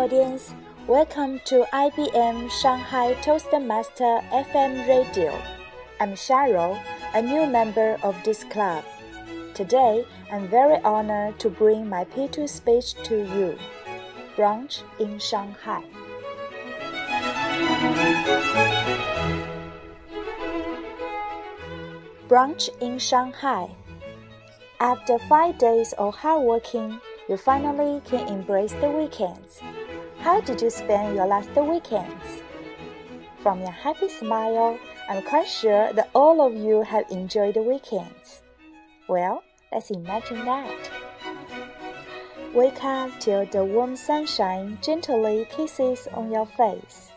[0.00, 0.54] audience.
[0.86, 5.38] Welcome to IBM Shanghai Toastmaster FM Radio.
[6.00, 6.80] I'm Cheryl,
[7.12, 8.82] a new member of this club.
[9.52, 13.58] Today, I'm very honored to bring my P2 speech to you.
[14.36, 15.84] Brunch in Shanghai.
[22.26, 23.68] Brunch in Shanghai.
[24.80, 26.98] After five days of hard working,
[27.28, 29.60] you finally can embrace the weekends.
[30.22, 32.42] How did you spend your last weekends?
[33.42, 34.78] From your happy smile,
[35.08, 38.42] I'm quite sure that all of you have enjoyed the weekends.
[39.08, 39.42] Well,
[39.72, 40.90] let's imagine that.
[42.52, 47.12] Wake up till the warm sunshine gently kisses on your face.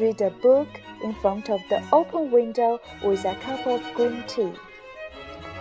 [0.00, 0.68] Read a book
[1.04, 4.54] in front of the open window with a cup of green tea.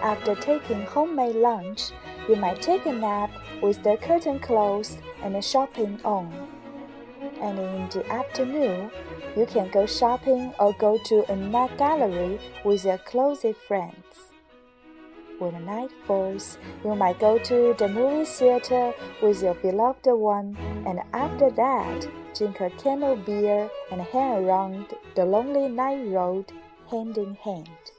[0.01, 1.91] After taking homemade lunch,
[2.29, 3.29] you might take a nap
[3.61, 6.60] with the curtain closed and the shopping on.
[7.41, 8.91] And in the afternoon,
[9.35, 14.31] you can go shopping or go to a night gallery with your closest friends.
[15.39, 21.01] When night falls, you might go to the movie theater with your beloved one, and
[21.13, 26.51] after that, drink a can of beer and hang around the lonely night road
[26.91, 27.90] hand in hand.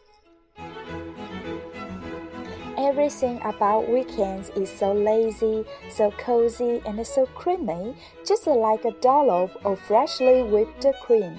[2.82, 7.94] Everything about weekends is so lazy, so cozy, and so creamy,
[8.26, 11.38] just like a dollop of freshly whipped cream.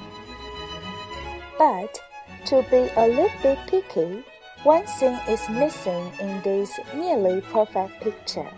[1.59, 1.99] But
[2.45, 4.23] to be a little bit picky,
[4.63, 8.49] one thing is missing in this nearly perfect picture.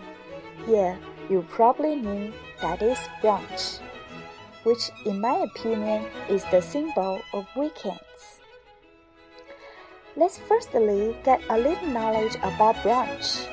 [0.67, 0.95] Yeah,
[1.27, 3.79] you probably knew that is brunch,
[4.61, 8.41] which, in my opinion, is the symbol of weekends.
[10.17, 13.49] Let's firstly get a little knowledge about brunch.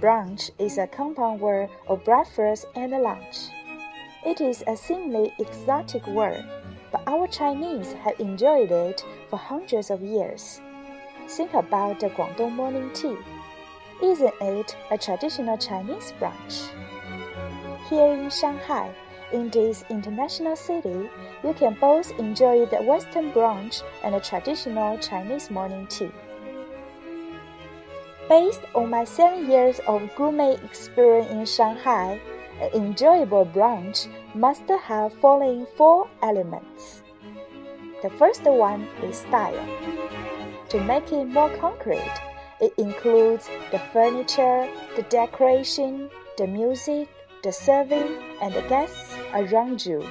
[0.00, 3.50] Brunch is a compound word of breakfast and lunch.
[4.24, 6.42] It is a seemingly exotic word,
[6.90, 10.62] but our Chinese have enjoyed it for hundreds of years.
[11.28, 13.18] Think about the Guangdong morning tea.
[14.02, 16.70] Isn't it a traditional Chinese brunch?
[17.90, 18.94] Here in Shanghai,
[19.32, 21.08] in this international city,
[21.42, 26.10] you can both enjoy the Western brunch and the traditional Chinese morning tea.
[28.28, 32.20] Based on my seven years of gourmet experience in Shanghai,
[32.60, 37.02] an enjoyable brunch must have following four elements.
[38.02, 39.66] The first one is style.
[40.70, 42.20] To make it more concrete,
[42.60, 46.08] it includes the furniture, the decoration,
[46.38, 47.08] the music,
[47.44, 50.02] the serving, and the guests around you.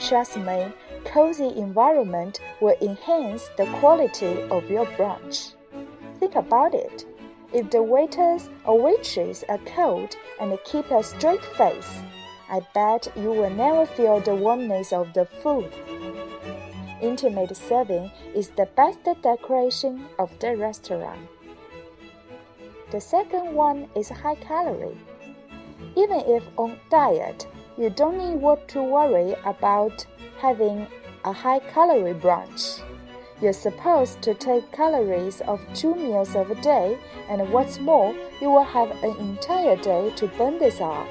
[0.00, 0.72] Trust me,
[1.04, 5.52] cozy environment will enhance the quality of your brunch.
[6.18, 7.04] Think about it.
[7.52, 12.00] If the waiters or waitresses are cold and keep a straight face,
[12.48, 15.70] I bet you will never feel the warmness of the food.
[17.02, 21.28] Intimate serving is the best decoration of the restaurant.
[22.90, 24.98] The second one is high calorie.
[25.96, 27.46] Even if on diet,
[27.76, 30.04] you don't need what to worry about
[30.38, 30.86] having
[31.24, 32.82] a high calorie brunch.
[33.40, 36.98] You're supposed to take calories of two meals of a day,
[37.28, 41.08] and what's more, you will have an entire day to burn this off.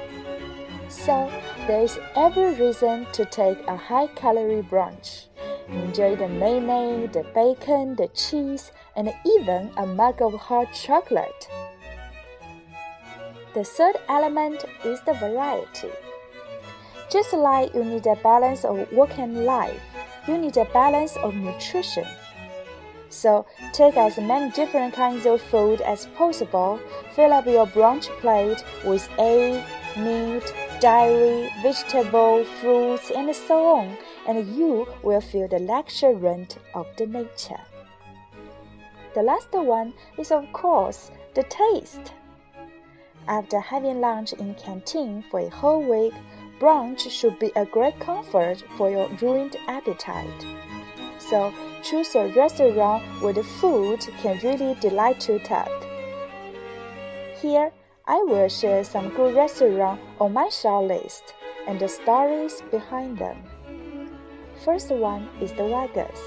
[0.88, 1.30] So,
[1.66, 5.26] there is every reason to take a high calorie brunch.
[5.68, 11.48] Enjoy the mayonnaise, the bacon, the cheese, and even a mug of hot chocolate.
[13.52, 15.90] The third element is the variety.
[17.10, 19.82] Just like you need a balance of work and life,
[20.28, 22.06] you need a balance of nutrition.
[23.08, 26.78] So take as many different kinds of food as possible.
[27.16, 29.64] Fill up your brunch plate with egg,
[29.96, 37.06] meat, dairy, vegetable, fruits, and so on, and you will feel the luxuriant of the
[37.06, 37.60] nature.
[39.14, 42.12] The last one is of course the taste.
[43.30, 46.12] After having lunch in canteen for a whole week,
[46.58, 50.44] brunch should be a great comfort for your ruined appetite.
[51.20, 51.54] So
[51.84, 55.70] choose a restaurant where the food can really delight your taste.
[57.40, 57.70] Here,
[58.04, 61.32] I will share some good restaurants on my short list
[61.68, 63.36] and the stories behind them.
[64.64, 66.20] First one is the Wagas,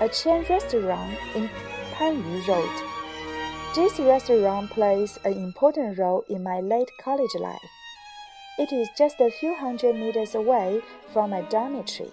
[0.00, 1.50] a chain restaurant in
[1.92, 2.99] Panyu Road.
[3.72, 7.70] This restaurant plays an important role in my late college life.
[8.58, 10.82] It is just a few hundred meters away
[11.12, 12.10] from my dormitory.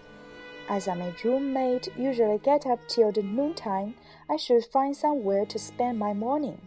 [0.69, 3.95] As my roommate usually get up till the noontime,
[4.29, 6.61] I should find somewhere to spend my morning.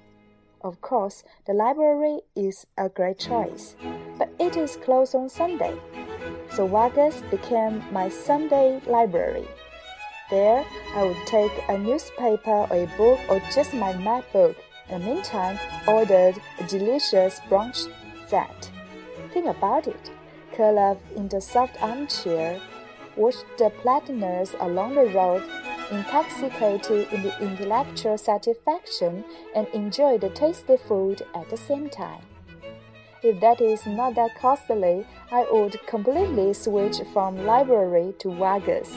[0.61, 3.77] Of course, the library is a great choice,
[4.19, 5.79] but it is closed on Sunday.
[6.51, 9.47] So Wagas became my Sunday library.
[10.31, 10.65] There,
[10.97, 14.57] I would take a newspaper or a book or just my MacBook.
[14.91, 17.89] In the meantime, ordered a delicious brunch
[18.27, 18.71] set.
[19.33, 20.11] Think about it.
[20.53, 22.61] Curl up in the soft armchair,
[23.17, 25.45] watch the platiners along the road,
[25.93, 32.23] intoxicated in the intellectual satisfaction, and enjoy the tasty food at the same time.
[33.23, 38.91] If that is not that costly, I would completely switch from library to Wagas.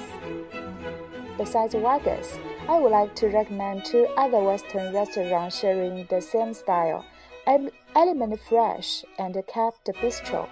[1.38, 7.04] Besides Wagas, I would like to recommend two other Western restaurants sharing the same style
[7.46, 10.48] Element Fresh and the Bistro.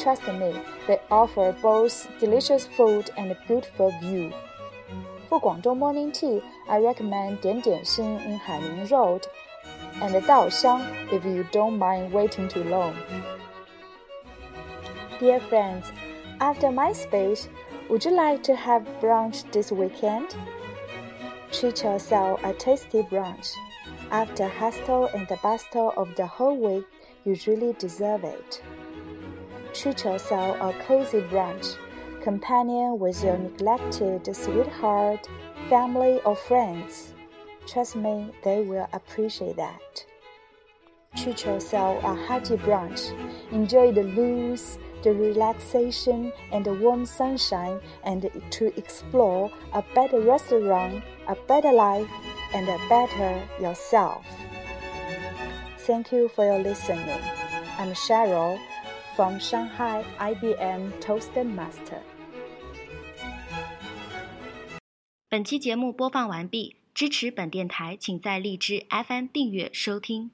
[0.00, 0.54] Trust me,
[0.86, 4.32] they offer both delicious food and a beautiful view.
[5.28, 9.26] For Guangdong morning tea, I recommend Dian Dian Xin in Haining Road
[9.96, 12.94] and Daoxiang if you don't mind waiting too long.
[15.18, 15.90] Dear friends,
[16.40, 17.48] after my speech,
[17.90, 20.36] would you like to have brunch this weekend?
[21.52, 23.54] Treat yourself a tasty brunch.
[24.10, 26.86] After hustle and the bustle of the whole week,
[27.26, 28.62] you really deserve it.
[29.74, 31.76] Treat yourself a cozy brunch,
[32.22, 35.28] companion with your neglected sweetheart,
[35.68, 37.12] family, or friends.
[37.66, 40.06] Trust me, they will appreciate that.
[41.16, 43.12] Treat yourself a hearty brunch.
[43.52, 51.03] Enjoy the loose, the relaxation and the warm sunshine and to explore a better restaurant,
[51.27, 52.09] a better life,
[52.53, 54.25] and a better yourself.
[55.85, 57.21] Thank you for your listening.
[57.79, 58.57] I'm Cheryl
[59.15, 62.01] from Shanghai IBM Toastmaster.
[65.29, 70.31] 本期节目播放完毕，支持本电台，请在荔枝 FM 订阅收听。